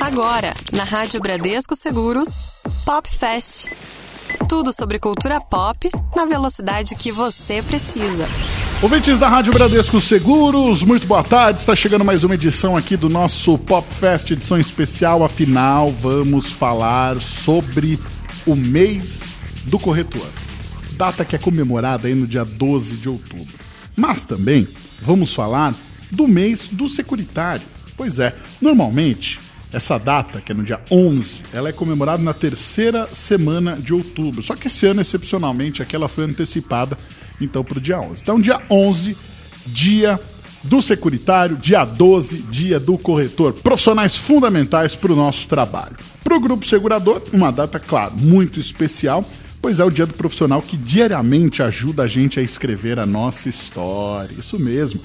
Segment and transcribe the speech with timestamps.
[0.00, 2.28] Agora, na Rádio Bradesco Seguros,
[2.86, 3.66] Pop Fest.
[4.48, 8.26] Tudo sobre cultura pop na velocidade que você precisa.
[8.82, 11.60] Ouvintes da Rádio Bradesco Seguros, muito boa tarde.
[11.60, 15.22] Está chegando mais uma edição aqui do nosso Pop Fest, edição especial.
[15.22, 18.00] Afinal, vamos falar sobre
[18.46, 19.20] o mês
[19.66, 20.28] do corretor.
[20.92, 23.54] Data que é comemorada aí no dia 12 de outubro.
[23.94, 24.66] Mas também
[25.02, 25.74] vamos falar
[26.10, 27.66] do mês do securitário.
[27.98, 33.08] Pois é, normalmente essa data, que é no dia 11, ela é comemorada na terceira
[33.12, 34.42] semana de outubro.
[34.42, 36.98] Só que esse ano, excepcionalmente, aquela foi antecipada,
[37.40, 38.22] então, para o dia 11.
[38.22, 39.16] Então, dia 11,
[39.66, 40.20] dia
[40.62, 43.54] do securitário, dia 12, dia do corretor.
[43.54, 45.96] Profissionais fundamentais para o nosso trabalho.
[46.22, 49.24] Para o grupo segurador, uma data, claro, muito especial,
[49.62, 53.48] pois é o dia do profissional que diariamente ajuda a gente a escrever a nossa
[53.48, 54.34] história.
[54.38, 55.00] Isso mesmo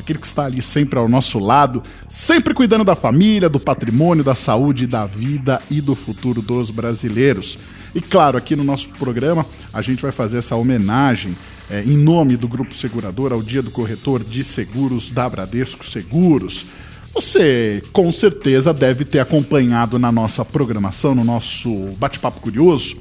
[0.00, 4.34] aquele que está ali sempre ao nosso lado, sempre cuidando da família, do patrimônio, da
[4.34, 7.58] saúde, da vida e do futuro dos brasileiros.
[7.94, 11.36] E claro, aqui no nosso programa a gente vai fazer essa homenagem
[11.70, 16.66] é, em nome do Grupo Segurador ao Dia do Corretor de Seguros da Bradesco Seguros.
[17.12, 22.96] Você com certeza deve ter acompanhado na nossa programação, no nosso bate-papo curioso,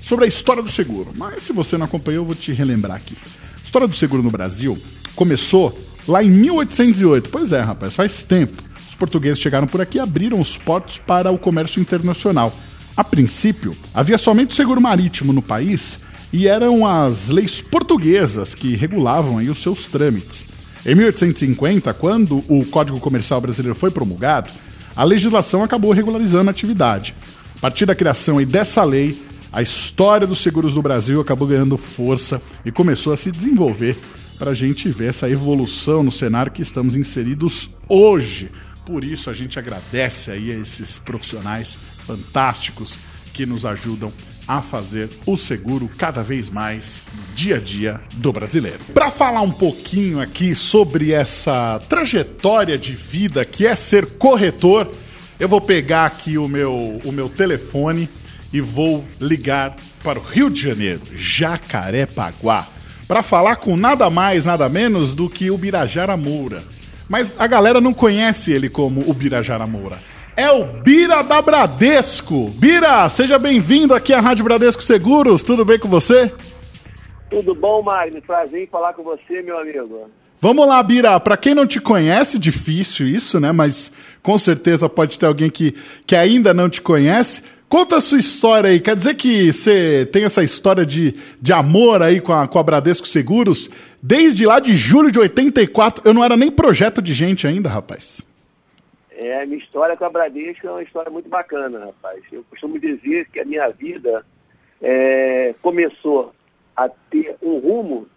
[0.00, 1.10] sobre a história do seguro.
[1.14, 3.16] Mas se você não acompanhou, eu vou te relembrar aqui.
[3.58, 4.78] A história do seguro no Brasil
[5.14, 5.78] começou
[6.10, 7.30] lá em 1808.
[7.30, 8.62] Pois é, rapaz, faz tempo.
[8.88, 12.52] Os portugueses chegaram por aqui e abriram os portos para o comércio internacional.
[12.96, 15.98] A princípio, havia somente seguro marítimo no país
[16.32, 20.44] e eram as leis portuguesas que regulavam aí os seus trâmites.
[20.84, 24.50] Em 1850, quando o Código Comercial Brasileiro foi promulgado,
[24.96, 27.14] a legislação acabou regularizando a atividade.
[27.56, 31.76] A partir da criação aí dessa lei, a história dos seguros do Brasil acabou ganhando
[31.76, 33.96] força e começou a se desenvolver
[34.40, 38.50] para a gente ver essa evolução no cenário que estamos inseridos hoje.
[38.86, 42.98] Por isso a gente agradece aí a esses profissionais fantásticos
[43.34, 44.10] que nos ajudam
[44.48, 48.78] a fazer o seguro cada vez mais no dia a dia do brasileiro.
[48.94, 54.90] Para falar um pouquinho aqui sobre essa trajetória de vida que é ser corretor,
[55.38, 58.08] eu vou pegar aqui o meu, o meu telefone
[58.50, 62.79] e vou ligar para o Rio de Janeiro, Jacarepaguá
[63.10, 66.62] para falar com nada mais, nada menos do que o Birajara Moura.
[67.08, 70.00] Mas a galera não conhece ele como o Birajara Moura.
[70.36, 72.50] É o Bira da Bradesco.
[72.50, 75.42] Bira, seja bem-vindo aqui à Rádio Bradesco Seguros.
[75.42, 76.32] Tudo bem com você?
[77.28, 78.22] Tudo bom, Magno?
[78.22, 80.08] Prazer em falar com você, meu amigo.
[80.40, 81.18] Vamos lá, Bira.
[81.18, 83.50] Para quem não te conhece, difícil isso, né?
[83.50, 83.90] Mas
[84.22, 85.74] com certeza pode ter alguém que,
[86.06, 87.42] que ainda não te conhece.
[87.70, 88.80] Conta a sua história aí.
[88.80, 92.62] Quer dizer que você tem essa história de, de amor aí com a, com a
[92.64, 93.70] Bradesco Seguros
[94.02, 96.02] desde lá de julho de 84.
[96.04, 98.26] Eu não era nem projeto de gente ainda, rapaz.
[99.12, 102.20] É, minha história com a Bradesco é uma história muito bacana, rapaz.
[102.32, 104.26] Eu costumo dizer que a minha vida
[104.82, 106.34] é, começou
[106.76, 108.08] a ter um rumo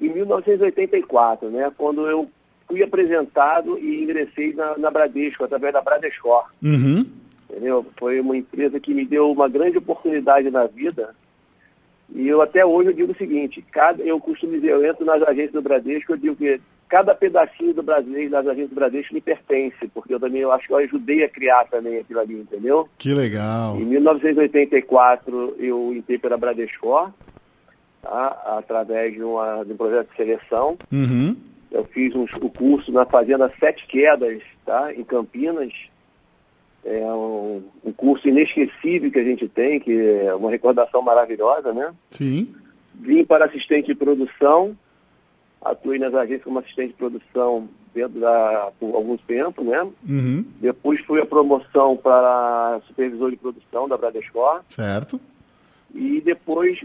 [0.00, 1.70] em 1984, né?
[1.76, 2.26] Quando eu
[2.66, 6.46] fui apresentado e ingressei na, na Bradesco, através da Bradescor.
[6.62, 7.04] Uhum
[7.48, 7.84] entendeu?
[7.96, 11.14] Foi uma empresa que me deu uma grande oportunidade na vida.
[12.14, 15.22] E eu até hoje eu digo o seguinte, cada, eu costumo dizer, eu entro nas
[15.22, 19.20] agências do Bradesco, eu digo que cada pedacinho do brasileiro, das agências do Bradesco me
[19.20, 22.88] pertence, porque eu também eu acho que eu ajudei a criar também aquilo ali, entendeu?
[22.96, 23.76] Que legal.
[23.76, 27.12] Em 1984 eu entrei pela Bradesco,
[28.00, 28.42] tá?
[28.58, 30.78] através de, uma, de um projeto de seleção.
[30.90, 31.36] Uhum.
[31.70, 34.92] Eu fiz um, o curso na Fazenda Sete Quedas, tá?
[34.94, 35.74] em Campinas,
[36.84, 41.92] é um, um, curso inesquecível que a gente tem, que é uma recordação maravilhosa, né?
[42.10, 42.54] Sim.
[42.94, 44.76] Vim para assistente de produção,
[45.60, 49.86] atuei nas agências como assistente de produção dentro da, por alguns tempos, né?
[50.08, 50.44] Uhum.
[50.60, 54.62] Depois fui a promoção para supervisor de produção da Bradescor.
[54.68, 55.20] Certo.
[55.94, 56.84] E depois,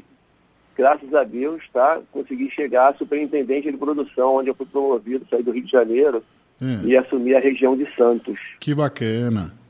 [0.75, 5.44] graças a Deus, tá, consegui chegar a superintendente de produção, onde eu fui promovido, saí
[5.44, 6.24] do Rio de Janeiro
[6.62, 6.81] hum.
[6.86, 8.40] e assumi a região de Santos.
[8.60, 9.62] Que bacana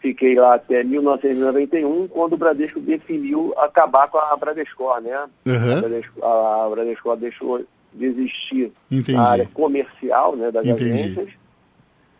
[0.00, 5.28] fiquei lá até 1991, quando o Bradesco definiu acabar com a Bradescor, né?
[5.46, 5.76] Uhum.
[5.78, 9.18] A, Bradesco, a Bradescor deixou de existir Entendi.
[9.18, 10.92] a área comercial né, das Entendi.
[10.92, 11.28] agências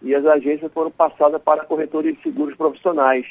[0.03, 3.27] e as agências foram passadas para corretores de seguros profissionais.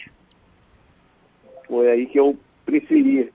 [1.68, 3.32] Foi aí que eu preferi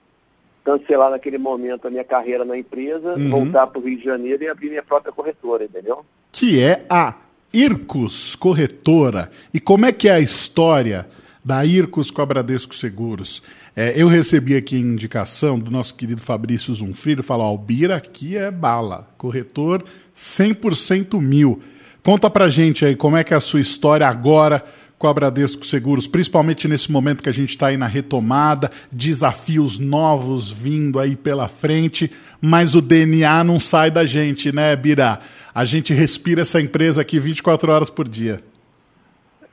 [0.63, 3.29] cancelar naquele momento a minha carreira na empresa, Uhum.
[3.29, 6.03] voltar para o Rio de Janeiro e abrir minha própria corretora, entendeu?
[6.31, 7.13] Que é a
[7.55, 9.31] Ircus Corretora.
[9.53, 11.07] E como é que é a história
[11.43, 13.41] da Ircus com a Bradesco Seguros?
[13.73, 18.51] É, eu recebi aqui a indicação do nosso querido Fabrício Zunfriro, falou, Albira, aqui é
[18.51, 19.85] bala, corretor
[20.15, 21.61] 100% mil.
[22.03, 24.63] Conta pra gente aí como é que é a sua história agora
[24.97, 29.77] com a Bradesco Seguros, principalmente nesse momento que a gente está aí na retomada, desafios
[29.77, 32.11] novos vindo aí pela frente,
[32.41, 35.19] mas o DNA não sai da gente, né, Bira?
[35.55, 38.43] A gente respira essa empresa aqui 24 horas por dia.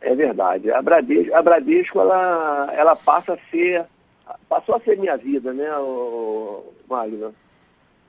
[0.01, 0.69] É verdade.
[0.73, 3.85] A Bradesco, a Bradesco ela, ela passa a ser,
[4.49, 5.69] passou a ser minha vida, né,
[6.91, 7.33] Magno?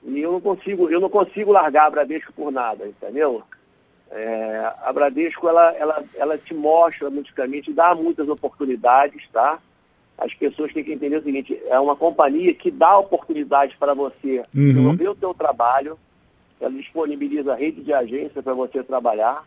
[0.05, 3.43] E eu não consigo, eu não consigo largar a Bradesco por nada, entendeu?
[4.09, 9.59] É, a Bradesco, ela, ela, ela te mostra multiplicamente, dá muitas oportunidades, tá?
[10.17, 14.39] As pessoas têm que entender o seguinte, é uma companhia que dá oportunidades para você
[14.39, 14.73] uhum.
[14.73, 15.97] desenvolver o seu trabalho,
[16.63, 19.43] ela disponibiliza a rede de agência para você trabalhar,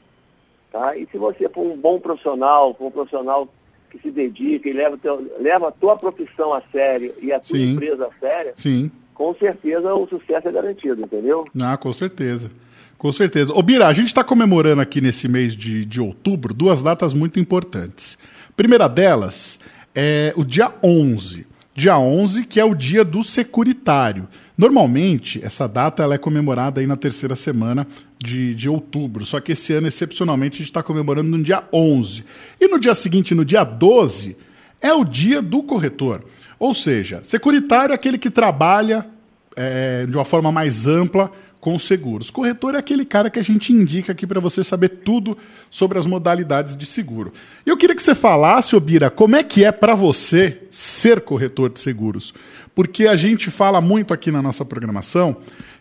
[0.71, 0.97] tá?
[0.97, 3.49] E se você for um bom profissional, for um profissional
[3.91, 7.57] que se dedica e leva, teu, leva a tua profissão a sério e a tua
[7.57, 7.73] Sim.
[7.73, 8.91] empresa a sério, Sim.
[9.15, 11.47] com certeza o sucesso é garantido, entendeu?
[11.61, 12.51] Ah, com certeza.
[12.99, 13.53] Com certeza.
[13.53, 17.39] Ô, Bira, a gente está comemorando aqui nesse mês de, de outubro duas datas muito
[17.39, 18.19] importantes.
[18.57, 19.59] primeira delas
[19.95, 21.47] é o dia 11.
[21.77, 24.27] Dia 11, que é o dia do securitário.
[24.57, 27.87] Normalmente, essa data ela é comemorada aí na terceira semana
[28.19, 32.25] de, de outubro, só que esse ano, excepcionalmente, a gente está comemorando no dia 11.
[32.59, 34.39] E no dia seguinte, no dia 12,
[34.81, 36.25] é o dia do corretor.
[36.59, 39.07] Ou seja, securitário é aquele que trabalha
[39.55, 41.31] é, de uma forma mais ampla
[41.61, 42.31] com seguros.
[42.31, 45.37] Corretor é aquele cara que a gente indica aqui para você saber tudo
[45.71, 47.33] sobre as modalidades de seguro.
[47.65, 51.81] Eu queria que você falasse, Obira, como é que é para você ser corretor de
[51.81, 52.33] seguros?
[52.75, 55.37] Porque a gente fala muito aqui na nossa programação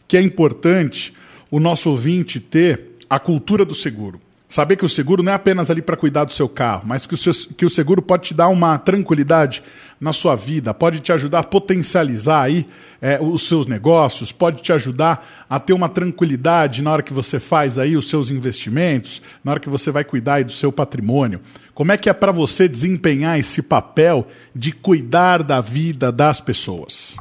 [0.07, 1.13] que é importante
[1.51, 4.19] o nosso ouvinte ter a cultura do seguro.
[4.47, 7.15] Saber que o seguro não é apenas ali para cuidar do seu carro, mas que
[7.15, 9.63] o, seu, que o seguro pode te dar uma tranquilidade
[9.99, 12.67] na sua vida, pode te ajudar a potencializar aí
[13.01, 17.39] é, os seus negócios, pode te ajudar a ter uma tranquilidade na hora que você
[17.39, 21.41] faz aí os seus investimentos, na hora que você vai cuidar aí do seu patrimônio.
[21.73, 27.15] Como é que é para você desempenhar esse papel de cuidar da vida das pessoas?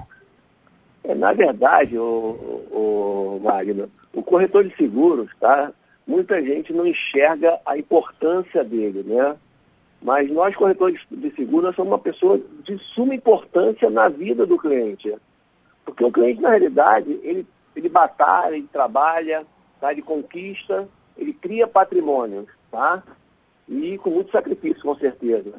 [1.02, 2.02] É, na verdade, o,
[2.70, 5.72] o, Magno, o corretor de seguros, tá?
[6.06, 9.36] Muita gente não enxerga a importância dele, né?
[10.02, 15.14] Mas nós, corretores de seguros, somos uma pessoa de suma importância na vida do cliente.
[15.84, 19.46] Porque o cliente, na realidade, ele, ele batalha, ele trabalha,
[19.80, 19.92] tá?
[19.92, 20.86] ele conquista,
[21.16, 23.02] ele cria patrimônio, tá?
[23.66, 25.54] E com muito sacrifício, com certeza.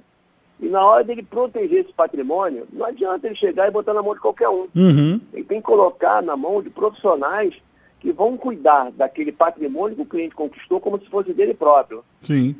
[0.59, 4.13] E na hora dele proteger esse patrimônio, não adianta ele chegar e botar na mão
[4.13, 4.67] de qualquer um.
[4.75, 5.19] Uhum.
[5.33, 7.55] Ele tem que colocar na mão de profissionais
[8.05, 12.05] que vão cuidar daquele patrimônio que o cliente conquistou como se fosse dele próprio.
[12.21, 12.55] Sim.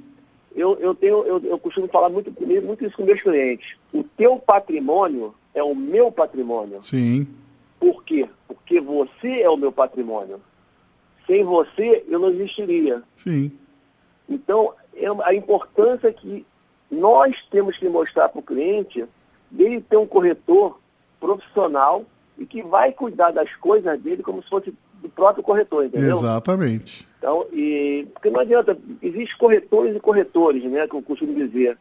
[0.55, 3.77] Eu, eu, tenho, eu, eu costumo falar muito comigo, muito isso com meus clientes.
[3.93, 6.81] O teu patrimônio é o meu patrimônio.
[6.81, 7.27] Sim.
[7.79, 8.27] Por quê?
[8.47, 10.41] Porque você é o meu patrimônio.
[11.27, 13.03] Sem você, eu não existiria.
[13.15, 13.51] Sim.
[14.27, 16.43] Então, é a importância que
[16.89, 19.05] nós temos que mostrar para o cliente
[19.51, 20.79] dele ter um corretor
[21.19, 22.03] profissional
[22.35, 24.73] e que vai cuidar das coisas dele como se fosse
[25.05, 26.17] do próprio corretor, entendeu?
[26.17, 27.07] Exatamente.
[27.19, 31.77] Então, e, porque não adianta, existem corretores e corretores, né, que eu costumo dizer.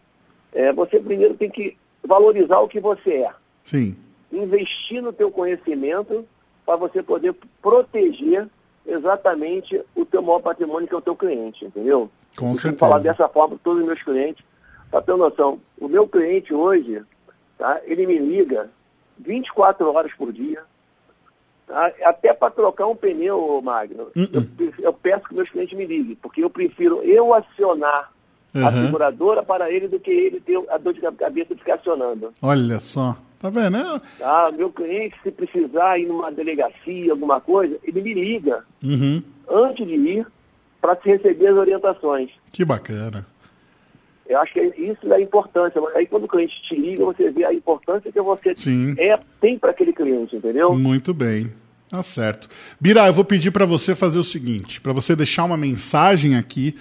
[0.52, 1.76] É, você primeiro tem que
[2.06, 3.30] valorizar o que você é.
[3.64, 3.96] Sim.
[4.30, 6.24] Investir no teu conhecimento
[6.66, 8.46] para você poder proteger
[8.86, 12.10] exatamente o teu maior patrimônio, que é o teu cliente, entendeu?
[12.36, 12.78] Com eu certeza.
[12.78, 14.44] falar dessa forma para todos os meus clientes.
[14.90, 17.02] Para ter noção, o meu cliente hoje,
[17.58, 18.70] tá, ele me liga
[19.18, 20.62] 24 horas por dia,
[22.02, 24.48] até para trocar um pneu, Magno, uh -uh.
[24.58, 28.12] Eu, eu, peço que meus clientes me liguem, porque eu prefiro eu acionar
[28.54, 28.66] uhum.
[28.66, 32.32] a seguradora para ele do que ele ter a dor de cabeça de ficar acionando.
[32.40, 33.76] Olha só, tá vendo?
[33.76, 34.00] É...
[34.22, 39.22] Ah, meu cliente, se precisar ir numa delegacia, alguma coisa, ele me liga uhum.
[39.48, 40.26] antes de ir
[40.80, 42.30] para se receber as orientações.
[42.52, 43.26] Que bacana.
[44.28, 45.80] Eu acho que isso é a importância.
[45.94, 48.54] Aí quando o cliente te liga, você vê a importância que você
[48.98, 50.74] é, tem para aquele cliente, entendeu?
[50.74, 51.52] Muito bem.
[51.88, 52.48] Tá certo.
[52.80, 56.74] Bira, eu vou pedir para você fazer o seguinte, para você deixar uma mensagem aqui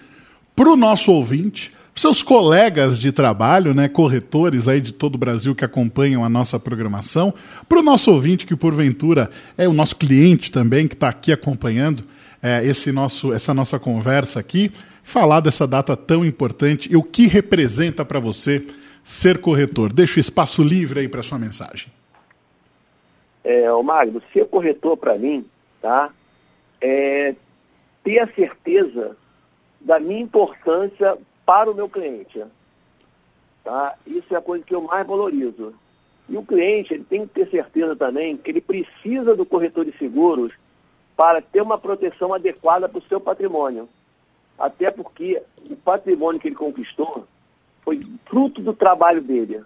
[0.56, 5.54] para o nosso ouvinte, seus colegas de trabalho, né, corretores aí de todo o Brasil
[5.54, 7.34] que acompanham a nossa programação,
[7.68, 12.04] para o nosso ouvinte que porventura é o nosso cliente também que está aqui acompanhando
[12.42, 14.72] é, esse nosso, essa nossa conversa aqui
[15.04, 18.66] falar dessa data tão importante e o que representa para você
[19.04, 19.92] ser corretor.
[19.92, 21.92] Deixa o espaço livre aí para sua mensagem.
[23.44, 25.46] É, o Magno, ser corretor para mim,
[25.82, 26.10] tá?
[26.82, 27.36] É
[28.04, 29.16] ter a certeza
[29.80, 32.44] da minha importância para o meu cliente.
[33.64, 33.96] Tá?
[34.06, 35.74] Isso é a coisa que eu mais valorizo.
[36.28, 39.98] E o cliente ele tem que ter certeza também que ele precisa do corretor de
[39.98, 40.54] seguros
[41.16, 43.88] para ter uma proteção adequada para o seu patrimônio.
[44.64, 47.28] Até porque o patrimônio que ele conquistou,
[47.82, 49.62] foi fruto do trabalho dele.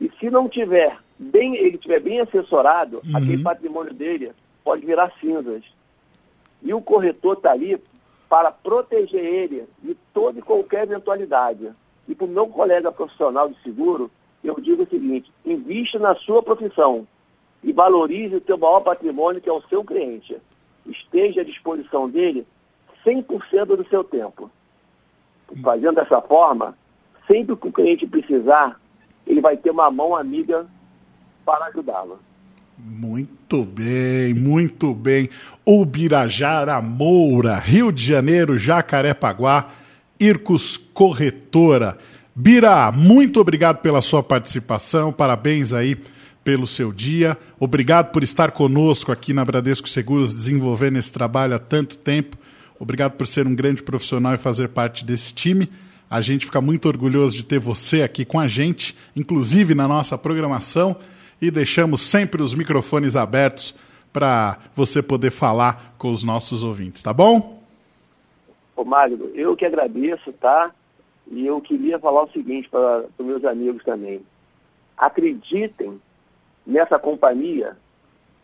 [0.00, 3.16] E se não tiver bem, ele tiver bem assessorado, uhum.
[3.16, 4.32] aquele patrimônio dele
[4.64, 5.62] pode virar cinzas.
[6.60, 7.80] E o corretor está ali
[8.28, 11.70] para proteger ele de toda e qualquer eventualidade.
[12.08, 14.10] E para o meu colega profissional de seguro,
[14.42, 17.06] eu digo o seguinte, invista na sua profissão
[17.62, 20.36] e valorize o teu maior patrimônio, que é o seu cliente.
[20.84, 22.44] Esteja à disposição dele
[23.04, 24.50] 100% do seu tempo.
[25.62, 26.76] Fazendo dessa forma,
[27.26, 28.78] sempre que o cliente precisar,
[29.26, 30.66] ele vai ter uma mão amiga
[31.44, 32.18] para ajudá-lo.
[32.78, 35.28] Muito bem, muito bem.
[35.66, 39.70] Ubirajara Moura, Rio de Janeiro, Jacarepaguá,
[40.20, 41.98] Ircos Corretora.
[42.34, 45.98] Bira, muito obrigado pela sua participação, parabéns aí
[46.44, 47.36] pelo seu dia.
[47.58, 52.38] Obrigado por estar conosco aqui na Bradesco Seguros, desenvolvendo esse trabalho há tanto tempo.
[52.78, 55.70] Obrigado por ser um grande profissional e fazer parte desse time.
[56.08, 60.16] A gente fica muito orgulhoso de ter você aqui com a gente, inclusive na nossa
[60.16, 60.96] programação,
[61.40, 63.74] e deixamos sempre os microfones abertos
[64.12, 67.62] para você poder falar com os nossos ouvintes, tá bom?
[68.74, 70.70] Ô Magno, eu que agradeço, tá?
[71.30, 74.22] E eu queria falar o seguinte para os meus amigos também.
[74.96, 76.00] Acreditem
[76.66, 77.76] nessa companhia,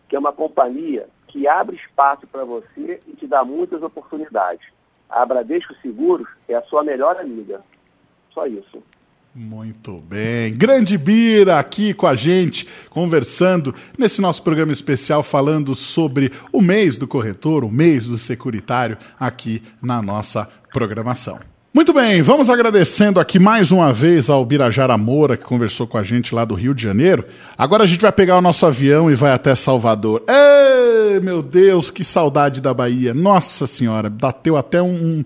[0.09, 4.64] que é uma companhia que abre espaço para você e te dá muitas oportunidades.
[5.11, 7.61] A Bradesco Seguros é a sua melhor amiga.
[8.33, 8.81] Só isso.
[9.35, 10.55] Muito bem.
[10.55, 16.99] Grande Bira aqui com a gente, conversando nesse nosso programa especial, falando sobre o mês
[16.99, 21.53] do corretor, o mês do securitário, aqui na nossa programação.
[21.75, 26.04] Muito bem, vamos agradecendo aqui mais uma vez ao Birajara Moura, que conversou com a
[26.04, 27.25] gente lá do Rio de Janeiro.
[27.59, 30.23] Agora a gente vai pegar o nosso avião e vai até Salvador.
[30.28, 33.12] Ei, meu Deus, que saudade da Bahia.
[33.12, 35.25] Nossa Senhora, bateu até um,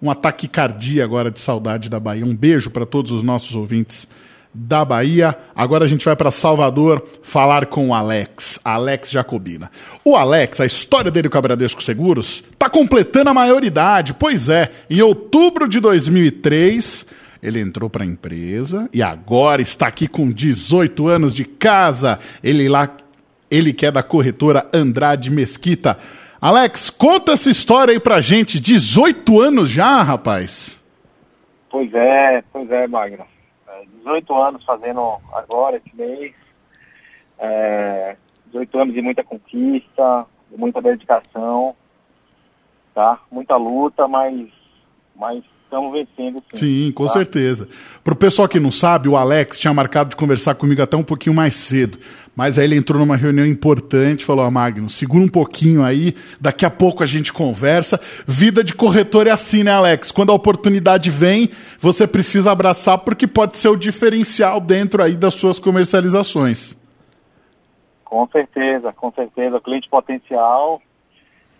[0.00, 2.24] um ataque cardíaco agora de saudade da Bahia.
[2.24, 4.06] Um beijo para todos os nossos ouvintes
[4.58, 5.36] da Bahia.
[5.54, 9.70] Agora a gente vai para Salvador falar com o Alex, Alex Jacobina.
[10.04, 14.14] O Alex, a história dele com a Bradesco Seguros, está completando a maioridade.
[14.14, 17.06] Pois é, em outubro de 2003,
[17.40, 22.18] ele entrou para a empresa e agora está aqui com 18 anos de casa.
[22.42, 22.90] Ele lá,
[23.48, 25.96] ele que é da corretora Andrade Mesquita.
[26.40, 28.58] Alex, conta essa história aí pra gente.
[28.58, 30.80] 18 anos já, rapaz.
[31.70, 33.37] Pois é, pois é, Magno.
[34.08, 36.34] 18 anos fazendo agora, esse mês.
[37.38, 41.76] É, 18 anos de muita conquista, de muita dedicação,
[42.94, 43.20] tá?
[43.30, 44.48] Muita luta, mas,
[45.14, 46.58] mas estamos vencendo sim.
[46.58, 47.12] Sim, com tá?
[47.12, 47.68] certeza.
[48.02, 51.04] Para o pessoal que não sabe, o Alex tinha marcado de conversar comigo até um
[51.04, 51.98] pouquinho mais cedo.
[52.34, 56.64] Mas aí ele entrou numa reunião importante, falou: ah, Magno, segura um pouquinho aí, daqui
[56.64, 58.00] a pouco a gente conversa.
[58.26, 60.10] Vida de corretor é assim, né, Alex?
[60.10, 65.34] Quando a oportunidade vem, você precisa abraçar porque pode ser o diferencial dentro aí das
[65.34, 66.76] suas comercializações.
[68.04, 69.60] Com certeza, com certeza.
[69.60, 70.80] Cliente potencial,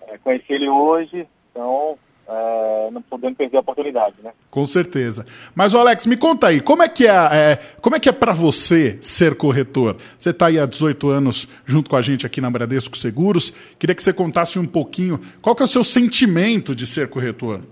[0.06, 4.32] é, conheci ele hoje, então é, não podendo perder a oportunidade, né?
[4.50, 5.24] Com certeza.
[5.54, 8.32] Mas, Alex, me conta aí, como é que é, é como é que é para
[8.32, 9.96] você ser corretor?
[10.18, 13.52] Você está aí há 18 anos junto com a gente aqui na Bradesco Seguros.
[13.78, 17.62] Queria que você contasse um pouquinho qual que é o seu sentimento de ser corretor.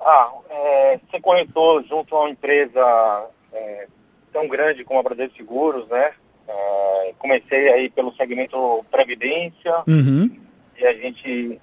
[0.00, 3.86] Ah, é, ser corretor junto a uma empresa é,
[4.30, 6.12] tão grande como a Bradesco Seguros, né?
[7.18, 10.30] Comecei aí pelo segmento Previdência uhum.
[10.78, 11.58] e a gente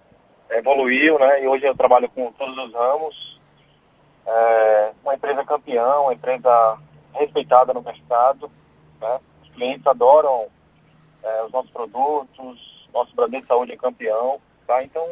[0.51, 1.43] evoluiu, né?
[1.43, 3.39] E hoje eu trabalho com todos os ramos.
[4.25, 6.77] É uma empresa campeã, uma empresa
[7.13, 8.51] respeitada no mercado.
[8.99, 9.19] Né?
[9.43, 10.47] Os clientes adoram
[11.23, 14.39] é, os nossos produtos, nosso Bradesco Saúde é campeão.
[14.67, 14.83] Tá?
[14.83, 15.05] Então,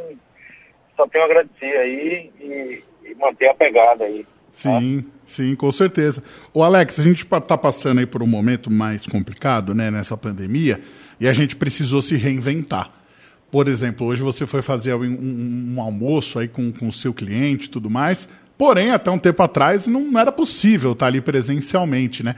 [0.95, 4.23] só tenho a agradecer aí e, e manter a pegada aí.
[4.23, 4.29] Tá?
[4.51, 6.23] Sim, sim, com certeza.
[6.53, 10.81] O Alex, a gente está passando aí por um momento mais complicado, né, nessa pandemia,
[11.19, 12.98] e a gente precisou se reinventar.
[13.51, 17.65] Por exemplo, hoje você foi fazer um, um, um almoço aí com o seu cliente
[17.65, 18.27] e tudo mais,
[18.57, 22.35] porém, até um tempo atrás não era possível estar ali presencialmente, né?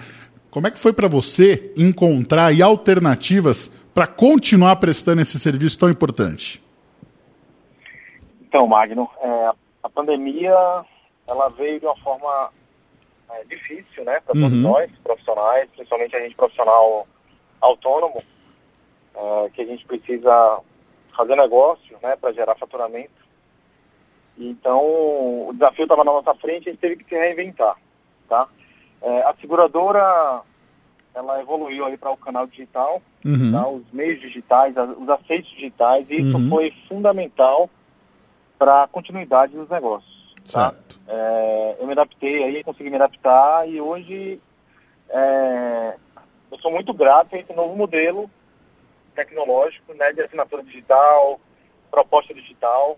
[0.49, 5.89] Como é que foi para você encontrar aí alternativas para continuar prestando esse serviço tão
[5.89, 6.61] importante?
[8.41, 9.51] Então, Magno, é,
[9.83, 10.53] a pandemia
[11.27, 12.51] ela veio de uma forma
[13.29, 14.61] é, difícil, né, para todos uhum.
[14.61, 17.07] nós, profissionais, principalmente a gente profissional
[17.61, 18.21] autônomo,
[19.15, 20.59] é, que a gente precisa
[21.15, 23.21] fazer negócio, né, para gerar faturamento.
[24.37, 27.75] Então, o desafio estava na nossa frente, a gente teve que se reinventar,
[28.27, 28.47] tá?
[29.01, 30.41] É, a seguradora,
[31.13, 33.51] ela evoluiu aí para o canal digital, uhum.
[33.51, 33.67] tá?
[33.67, 36.49] os meios digitais, os aceitos digitais, e isso uhum.
[36.49, 37.69] foi fundamental
[38.57, 40.35] para a continuidade dos negócios.
[40.51, 40.73] Tá?
[41.07, 44.39] É, eu me adaptei aí, consegui me adaptar e hoje
[45.09, 45.95] é,
[46.51, 48.29] eu sou muito grato a esse novo modelo
[49.15, 51.39] tecnológico, né, de assinatura digital,
[51.89, 52.97] proposta digital.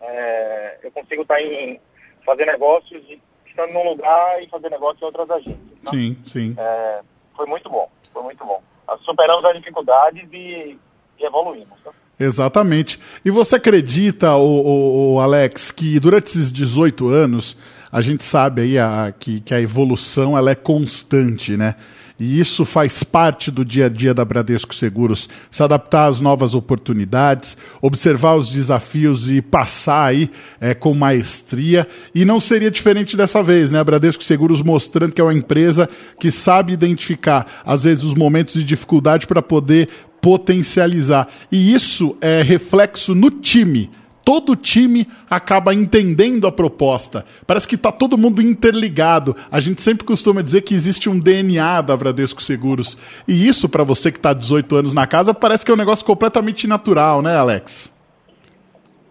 [0.00, 1.80] É, eu consigo estar em
[2.24, 3.02] fazer negócios
[3.46, 5.78] estando num lugar e fazer negócio em outras agências.
[5.84, 5.90] Tá?
[5.90, 6.54] Sim, sim.
[6.58, 7.00] É,
[7.36, 8.62] foi muito bom, foi muito bom.
[9.02, 10.78] Superamos as dificuldades e,
[11.18, 11.80] e evoluímos.
[11.82, 11.92] Tá?
[12.18, 12.98] Exatamente.
[13.24, 17.56] E você acredita, o, Alex, que durante esses 18 anos
[17.90, 21.76] a gente sabe aí a, que, que a evolução ela é constante, né?
[22.18, 26.54] E isso faz parte do dia a dia da Bradesco Seguros, se adaptar às novas
[26.54, 30.30] oportunidades, observar os desafios e passar aí
[30.60, 31.86] é, com maestria.
[32.14, 33.80] E não seria diferente dessa vez, né?
[33.80, 38.54] A Bradesco Seguros mostrando que é uma empresa que sabe identificar, às vezes, os momentos
[38.54, 39.88] de dificuldade para poder
[40.24, 41.28] potencializar.
[41.52, 43.90] E isso é reflexo no time.
[44.24, 47.26] Todo time acaba entendendo a proposta.
[47.46, 49.36] Parece que está todo mundo interligado.
[49.50, 52.96] A gente sempre costuma dizer que existe um DNA da Bradesco Seguros.
[53.28, 56.06] E isso, para você que está 18 anos na casa, parece que é um negócio
[56.06, 57.92] completamente natural, né, Alex?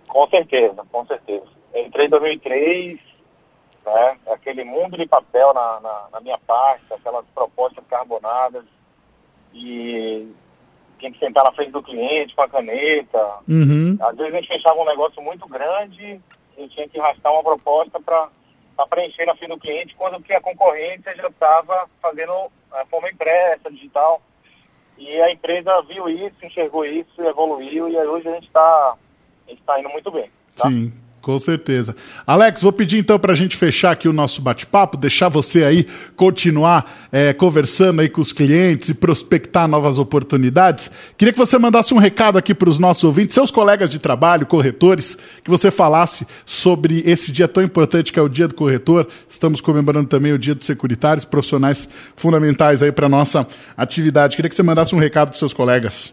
[0.07, 1.45] Com certeza, com certeza.
[1.75, 2.99] Entrei em 2003,
[3.85, 8.63] né, aquele mundo de papel na, na, na minha parte, aquelas propostas carbonadas.
[9.53, 9.92] E
[11.03, 13.39] tinha que sentar na frente do cliente com a caneta.
[13.47, 13.97] Uhum.
[13.99, 16.21] Às vezes a gente fechava um negócio muito grande,
[16.57, 18.29] a gente tinha que arrastar uma proposta para
[18.89, 22.31] preencher na frente do cliente, quando que a concorrência já estava fazendo
[22.71, 24.21] a forma impressa, digital.
[24.97, 28.95] E a empresa viu isso, enxergou isso, evoluiu e hoje a gente está
[29.65, 30.31] tá indo muito bem.
[30.55, 30.69] Tá?
[30.69, 30.93] Sim.
[31.23, 31.95] Com certeza.
[32.27, 35.87] Alex, vou pedir então para a gente fechar aqui o nosso bate-papo, deixar você aí
[36.17, 40.91] continuar é, conversando aí com os clientes e prospectar novas oportunidades.
[41.17, 44.45] Queria que você mandasse um recado aqui para os nossos ouvintes, seus colegas de trabalho,
[44.45, 49.07] corretores, que você falasse sobre esse dia tão importante que é o Dia do Corretor.
[49.29, 51.87] Estamos comemorando também o Dia dos Securitários, profissionais
[52.17, 54.35] fundamentais aí para nossa atividade.
[54.35, 56.11] Queria que você mandasse um recado para seus colegas.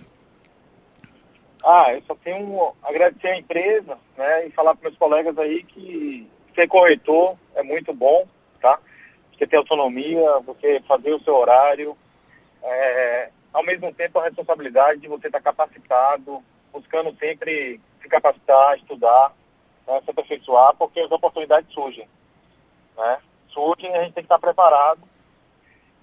[1.62, 5.62] Ah, eu só tenho a agradecer a empresa, né, e falar para meus colegas aí
[5.64, 8.26] que ser corretor é muito bom,
[8.60, 8.78] tá?
[9.32, 11.96] Você ter autonomia, você fazer o seu horário,
[12.62, 16.42] é, ao mesmo tempo a responsabilidade de você estar tá capacitado,
[16.72, 19.34] buscando sempre se capacitar, estudar,
[19.86, 22.08] né, se aperfeiçoar, porque as oportunidades surgem,
[22.96, 23.18] né?
[23.48, 25.00] Surgem a gente tem que estar preparado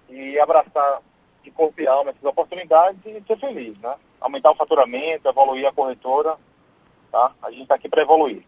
[0.09, 1.01] e abraçar
[1.43, 3.95] de corpo e alma essas oportunidades e ser feliz, né?
[4.27, 6.35] Aumentar o faturamento, evoluir a corretora,
[7.09, 7.31] tá?
[7.41, 8.43] A gente está aqui para evoluir.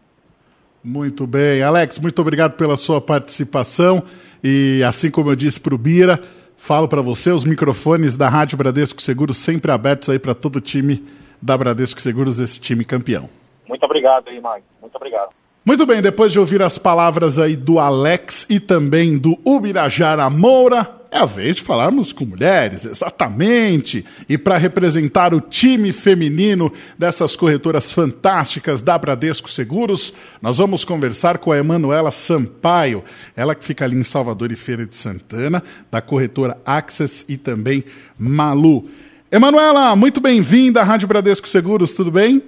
[0.84, 1.62] Muito bem.
[1.62, 4.02] Alex, muito obrigado pela sua participação
[4.44, 6.22] e assim como eu disse para o Bira,
[6.58, 10.60] falo para você, os microfones da Rádio Bradesco Seguros sempre abertos aí para todo o
[10.60, 11.02] time
[11.40, 13.30] da Bradesco Seguros, esse time campeão.
[13.66, 14.66] Muito obrigado aí, Mike.
[14.82, 15.30] Muito obrigado.
[15.64, 20.99] Muito bem, depois de ouvir as palavras aí do Alex e também do Ubirajara Moura,
[21.10, 24.06] é a vez de falarmos com mulheres, exatamente.
[24.28, 31.38] E para representar o time feminino dessas corretoras fantásticas da Bradesco Seguros, nós vamos conversar
[31.38, 33.02] com a Emanuela Sampaio,
[33.34, 37.84] ela que fica ali em Salvador e Feira de Santana, da corretora Access e também
[38.16, 38.88] Malu.
[39.32, 42.40] Emanuela, muito bem-vinda à Rádio Bradesco Seguros, tudo bem?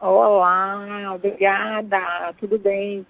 [0.00, 3.06] Olá, obrigada, tudo bem.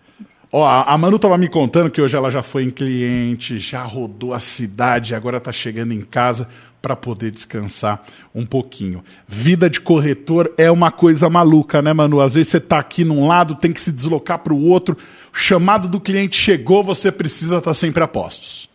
[0.50, 4.32] Ó, a Manu tava me contando que hoje ela já foi em cliente, já rodou
[4.32, 6.48] a cidade, agora tá chegando em casa
[6.80, 8.02] para poder descansar
[8.34, 9.04] um pouquinho.
[9.26, 12.20] Vida de corretor é uma coisa maluca, né, Manu?
[12.20, 14.96] Às vezes você tá aqui num lado, tem que se deslocar para o outro,
[15.34, 18.70] o chamado do cliente chegou, você precisa estar tá sempre a postos.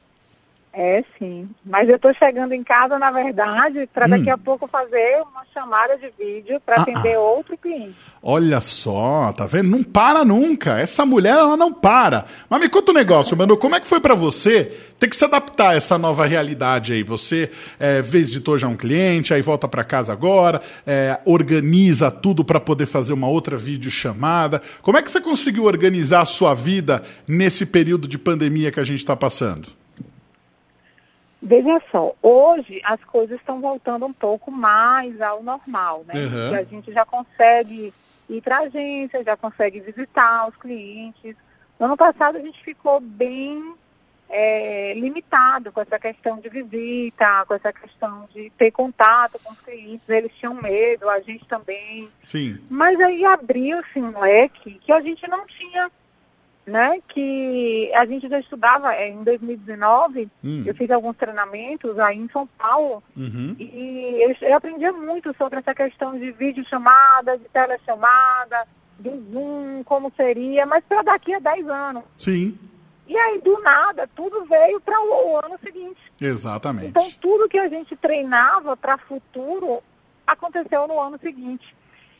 [0.74, 1.50] É, sim.
[1.64, 4.34] Mas eu estou chegando em casa, na verdade, para daqui hum.
[4.34, 7.20] a pouco fazer uma chamada de vídeo para ah, atender ah.
[7.20, 7.96] outro cliente.
[8.26, 9.70] Olha só, tá vendo?
[9.70, 10.80] Não para nunca.
[10.80, 12.24] Essa mulher, ela não para.
[12.50, 15.26] Mas me conta um negócio, Manu, como é que foi para você ter que se
[15.26, 17.04] adaptar a essa nova realidade aí?
[17.04, 22.62] Você é, visitou já um cliente, aí volta para casa agora, é, organiza tudo para
[22.62, 24.62] poder fazer uma outra videochamada.
[24.82, 28.86] Como é que você conseguiu organizar a sua vida nesse período de pandemia que a
[28.86, 29.68] gente está passando?
[31.42, 36.24] Veja só, hoje as coisas estão voltando um pouco mais ao normal, né?
[36.24, 36.50] Uhum.
[36.52, 37.94] Que a gente já consegue
[38.30, 41.36] ir para a agência, já consegue visitar os clientes.
[41.80, 43.76] No ano passado a gente ficou bem
[44.30, 49.60] é, limitado com essa questão de visita, com essa questão de ter contato com os
[49.60, 50.08] clientes.
[50.10, 52.10] Eles tinham medo, a gente também.
[52.26, 52.60] Sim.
[52.70, 55.92] Mas aí abriu-se um leque que a gente não tinha
[56.66, 60.64] né, que a gente já estudava é, em 2019, hum.
[60.66, 63.54] eu fiz alguns treinamentos aí em São Paulo uhum.
[63.60, 68.66] e eu, eu aprendia muito sobre essa questão de videochamada, de telechamada,
[68.98, 72.04] do Zoom, como seria, mas para daqui a 10 anos.
[72.18, 72.58] Sim.
[73.06, 76.00] E aí, do nada, tudo veio para o ano seguinte.
[76.22, 76.88] Exatamente.
[76.88, 79.84] Então, tudo que a gente treinava para futuro
[80.26, 81.76] aconteceu no ano seguinte.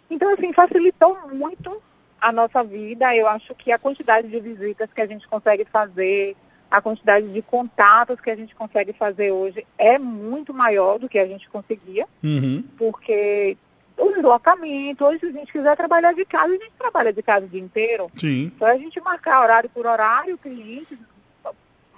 [0.10, 1.82] Então, assim, facilitou muito
[2.24, 3.16] a nossa vida.
[3.16, 6.36] Eu acho que a quantidade de visitas que a gente consegue fazer,
[6.72, 11.20] a quantidade de contatos que a gente consegue fazer hoje é muito maior do que
[11.20, 12.64] a gente conseguia, uhum.
[12.78, 13.58] porque
[13.98, 17.46] o deslocamento, hoje se a gente quiser trabalhar de casa, a gente trabalha de casa
[17.46, 18.10] o dia inteiro.
[18.18, 18.52] Sim.
[18.58, 20.98] Só a gente marcar horário por horário, o cliente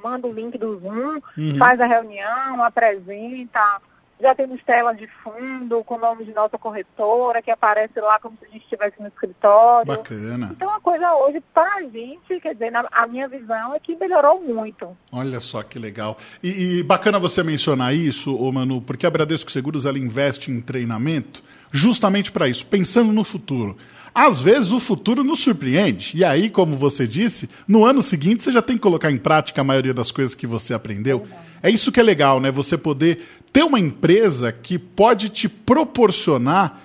[0.03, 1.57] manda o link do Zoom, uhum.
[1.57, 3.81] faz a reunião, apresenta,
[4.19, 8.37] já temos tela de fundo com o nome de nossa corretora, que aparece lá como
[8.37, 9.87] se a gente estivesse no escritório.
[9.87, 10.51] Bacana.
[10.55, 13.95] Então a coisa hoje, para a gente, quer dizer, na, a minha visão é que
[13.95, 14.95] melhorou muito.
[15.11, 16.17] Olha só que legal.
[16.43, 20.61] E, e bacana você mencionar isso, ô Manu, porque a Bradesco Seguros ela investe em
[20.61, 23.75] treinamento justamente para isso, pensando no futuro.
[24.13, 26.15] Às vezes o futuro nos surpreende.
[26.15, 29.59] E aí, como você disse, no ano seguinte você já tem que colocar em prática
[29.59, 31.27] a maioria das coisas que você aprendeu.
[31.61, 32.49] É isso que é legal, né?
[32.49, 33.19] Você poder
[33.51, 36.84] ter uma empresa que pode te proporcionar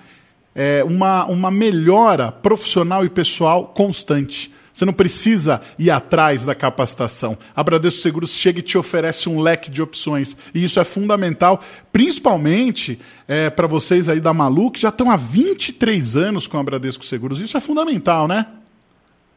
[0.55, 4.51] é, uma, uma melhora profissional e pessoal constante.
[4.73, 7.37] Você não precisa ir atrás da capacitação.
[7.55, 10.35] A Bradesco Seguros chega e te oferece um leque de opções.
[10.53, 11.59] E isso é fundamental,
[11.91, 16.63] principalmente é, para vocês aí da Malu, que já estão há 23 anos com a
[16.63, 17.39] Bradesco Seguros.
[17.39, 18.47] Isso é fundamental, né?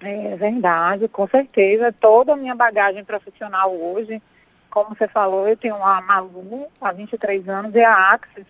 [0.01, 1.93] É verdade, com certeza.
[1.93, 4.23] Toda a minha bagagem profissional hoje,
[4.71, 8.45] como você falou, eu tenho a Malu há 23 anos e a Axis,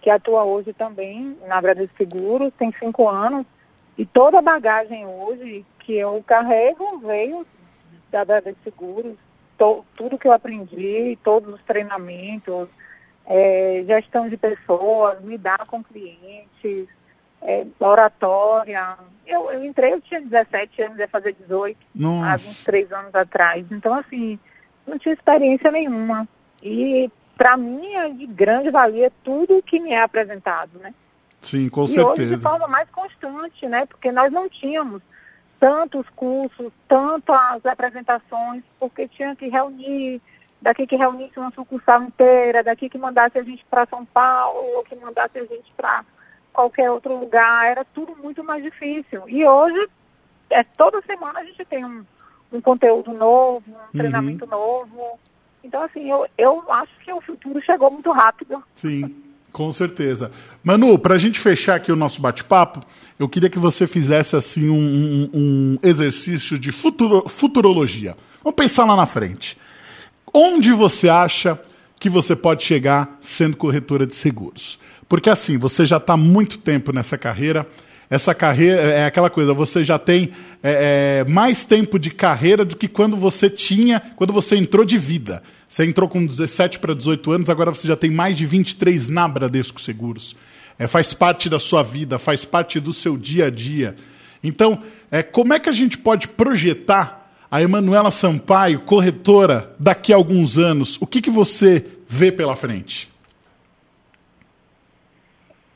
[0.00, 3.46] que atua hoje também na Bradesco Seguros, tem cinco anos.
[3.98, 7.46] E toda a bagagem hoje que eu carrego veio
[8.10, 8.24] da
[8.64, 9.16] Seguros,
[9.58, 12.68] to, tudo que eu aprendi, todos os treinamentos,
[13.26, 16.88] é, gestão de pessoas, lidar com clientes,
[17.42, 18.96] é, oratória.
[19.26, 22.32] Eu, eu entrei, eu tinha 17 anos, ia fazer 18, Nossa.
[22.32, 23.66] há 23 anos atrás.
[23.70, 24.38] Então, assim,
[24.86, 26.26] não tinha experiência nenhuma.
[26.62, 30.92] E, para mim, é de grande valia tudo que me é apresentado, né?
[31.40, 32.12] Sim, com e certeza.
[32.12, 33.86] hoje de forma mais constante, né?
[33.86, 35.00] Porque nós não tínhamos
[35.58, 40.20] tantos cursos, tantas apresentações, porque tinha que reunir,
[40.60, 44.84] daqui que reunisse uma sucursal inteira, daqui que mandasse a gente para São Paulo, ou
[44.84, 46.04] que mandasse a gente para
[46.52, 49.26] qualquer outro lugar, era tudo muito mais difícil.
[49.26, 49.88] E hoje,
[50.50, 52.04] é, toda semana a gente tem um,
[52.52, 53.92] um conteúdo novo, um uhum.
[53.96, 55.18] treinamento novo.
[55.62, 58.62] Então, assim, eu, eu acho que o futuro chegou muito rápido.
[58.74, 59.14] Sim.
[59.52, 60.30] Com certeza.
[60.62, 62.84] Manu, para a gente fechar aqui o nosso bate-papo,
[63.18, 68.16] eu queria que você fizesse assim um, um, um exercício de futuro, futurologia.
[68.42, 69.58] Vamos pensar lá na frente.
[70.32, 71.60] Onde você acha
[71.98, 74.78] que você pode chegar sendo corretora de seguros?
[75.08, 77.66] Porque assim, você já está muito tempo nessa carreira.
[78.10, 80.30] Essa carreira é aquela coisa, você já tem
[80.64, 84.98] é, é, mais tempo de carreira do que quando você tinha, quando você entrou de
[84.98, 85.44] vida.
[85.68, 89.28] Você entrou com 17 para 18 anos, agora você já tem mais de 23 na
[89.28, 90.34] Bradesco Seguros.
[90.76, 93.94] É, faz parte da sua vida, faz parte do seu dia a dia.
[94.42, 100.16] Então, é, como é que a gente pode projetar a Emanuela Sampaio, corretora, daqui a
[100.16, 100.96] alguns anos?
[101.00, 103.08] O que, que você vê pela frente?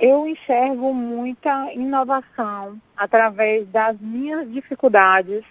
[0.06, 5.42] Eu enxergo muita inovação através das minhas dificuldades.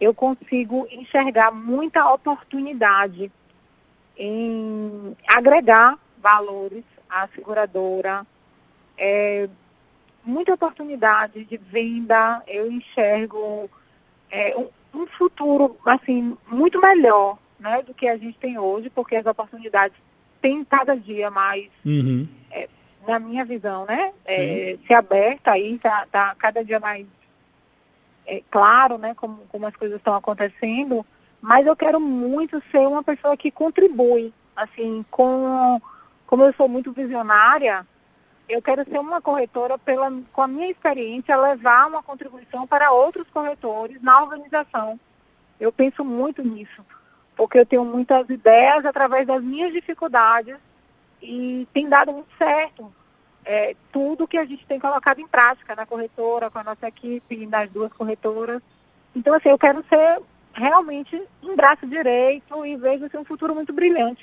[0.00, 3.32] Eu consigo enxergar muita oportunidade
[4.16, 8.24] em agregar valores à seguradora,
[8.96, 9.48] é,
[10.24, 13.68] muita oportunidade de venda, eu enxergo
[14.30, 19.16] é, um, um, futuro assim muito melhor né, do que a gente tem hoje, porque
[19.16, 19.96] as oportunidades
[20.40, 22.28] têm cada dia mais, uhum.
[22.52, 22.68] é,
[23.06, 27.06] na minha visão, né, é, se aberta aí, tá, tá cada dia mais
[28.26, 31.04] é, claro, né, como, como as coisas estão acontecendo,
[31.40, 35.80] mas eu quero muito ser uma pessoa que contribui, assim, com
[36.26, 37.86] como eu sou muito visionária,
[38.48, 43.28] eu quero ser uma corretora pela, com a minha experiência levar uma contribuição para outros
[43.30, 44.98] corretores na organização.
[45.60, 46.84] Eu penso muito nisso,
[47.36, 50.56] porque eu tenho muitas ideias através das minhas dificuldades
[51.24, 52.92] e tem dado muito certo.
[53.44, 57.46] É, tudo que a gente tem colocado em prática na corretora, com a nossa equipe,
[57.46, 58.62] nas duas corretoras.
[59.14, 60.20] Então, assim, eu quero ser
[60.54, 64.22] realmente um braço direito e vejo assim, um futuro muito brilhante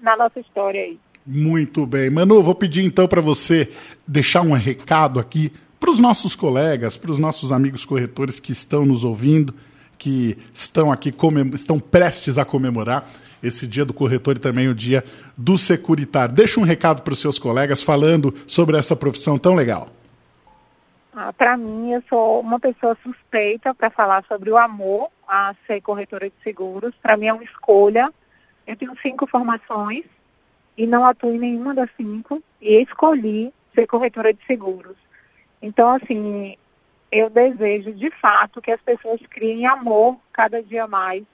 [0.00, 0.98] na nossa história aí.
[1.26, 2.08] Muito bem.
[2.10, 3.70] Manu, vou pedir então para você
[4.06, 8.86] deixar um recado aqui para os nossos colegas, para os nossos amigos corretores que estão
[8.86, 9.54] nos ouvindo,
[9.98, 11.14] que estão aqui,
[11.54, 13.08] estão prestes a comemorar
[13.42, 15.04] esse dia do corretor e também o dia
[15.36, 16.34] do securitário.
[16.34, 19.88] Deixa um recado para os seus colegas falando sobre essa profissão tão legal.
[21.14, 25.80] Ah, para mim, eu sou uma pessoa suspeita para falar sobre o amor a ser
[25.80, 26.94] corretora de seguros.
[27.02, 28.12] Para mim é uma escolha.
[28.66, 30.04] Eu tenho cinco formações
[30.76, 34.96] e não atuo em nenhuma das cinco e escolhi ser corretora de seguros.
[35.62, 36.56] Então, assim,
[37.18, 41.24] eu desejo de fato que as pessoas criem amor cada dia mais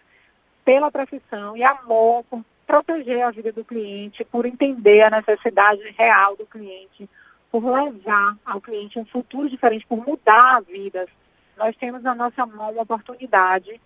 [0.65, 6.37] pela profissão e amor por proteger a vida do cliente, por entender a necessidade real
[6.37, 7.09] do cliente,
[7.51, 11.09] por levar ao cliente um futuro diferente, por mudar vidas.
[11.57, 13.81] Nós temos na nossa mão uma oportunidade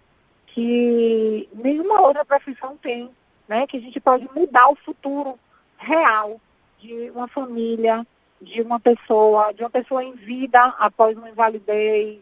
[0.46, 3.10] que nenhuma outra profissão tem,
[3.48, 3.66] né?
[3.66, 5.38] Que a gente pode mudar o futuro
[5.76, 6.40] real
[6.78, 8.06] de uma família,
[8.40, 12.20] de uma pessoa, de uma pessoa em vida após uma invalidez,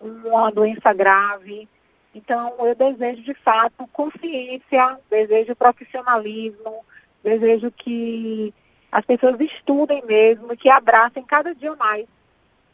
[0.00, 1.68] uma doença grave.
[2.14, 6.84] Então, eu desejo de fato consciência, desejo profissionalismo,
[7.22, 8.54] desejo que
[8.90, 12.06] as pessoas estudem mesmo, que abracem cada dia mais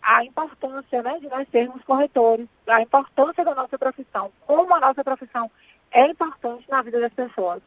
[0.02, 5.04] a importância né, de nós sermos corretores, a importância da nossa profissão, como a nossa
[5.04, 5.50] profissão
[5.90, 7.62] é importante na vida das pessoas.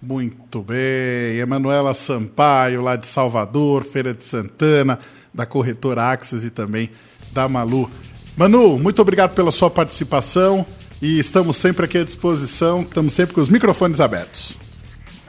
[0.00, 1.38] Muito bem.
[1.38, 4.98] Emanuela Sampaio, lá de Salvador, Feira de Santana,
[5.34, 6.90] da corretora Axis e também
[7.32, 7.90] da Malu.
[8.36, 10.64] Manu, muito obrigado pela sua participação
[11.02, 14.56] e estamos sempre aqui à disposição, estamos sempre com os microfones abertos.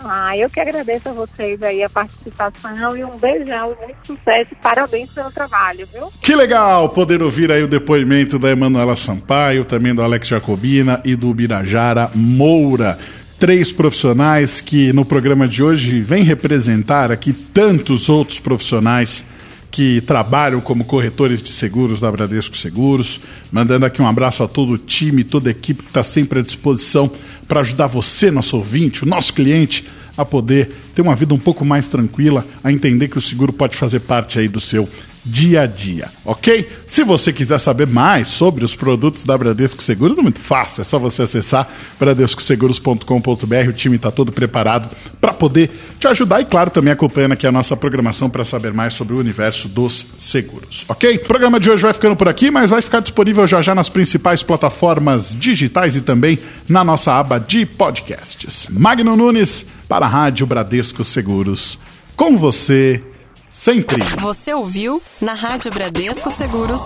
[0.01, 4.55] Ah, eu que agradeço a vocês aí a participação e um beijão, muito sucesso e
[4.55, 6.09] parabéns pelo trabalho, viu?
[6.21, 11.17] Que legal poder ouvir aí o depoimento da Emanuela Sampaio, também do Alex Jacobina e
[11.17, 12.97] do Birajara Moura
[13.39, 19.23] três profissionais que no programa de hoje vêm representar aqui tantos outros profissionais
[19.71, 23.21] que trabalham como corretores de seguros da Bradesco Seguros.
[23.49, 26.41] Mandando aqui um abraço a todo o time, toda a equipe que está sempre à
[26.41, 27.09] disposição
[27.47, 31.63] para ajudar você, nosso ouvinte, o nosso cliente, a poder ter uma vida um pouco
[31.63, 34.89] mais tranquila, a entender que o seguro pode fazer parte aí do seu
[35.25, 36.69] dia a dia, ok?
[36.87, 40.83] Se você quiser saber mais sobre os produtos da Bradesco Seguros, é muito fácil, é
[40.83, 41.67] só você acessar
[41.99, 47.45] bradescoseguros.com.br, o time está todo preparado para poder te ajudar e, claro, também acompanhando aqui
[47.45, 51.17] a nossa programação para saber mais sobre o universo dos seguros, ok?
[51.17, 53.89] O programa de hoje vai ficando por aqui, mas vai ficar disponível já já nas
[53.89, 58.67] principais plataformas digitais e também na nossa aba de podcasts.
[58.69, 61.77] Magno Nunes para a Rádio Bradesco Seguros.
[62.15, 63.01] Com você
[63.49, 64.01] sempre.
[64.19, 66.83] Você ouviu na Rádio Bradesco Seguros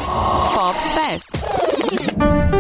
[0.54, 2.53] Pop Fest.